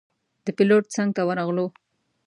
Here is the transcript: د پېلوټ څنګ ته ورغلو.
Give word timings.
د 0.45 0.47
پېلوټ 0.57 0.83
څنګ 0.95 1.09
ته 1.15 1.21
ورغلو. 1.27 1.65